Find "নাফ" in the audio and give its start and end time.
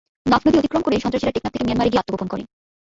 0.25-0.41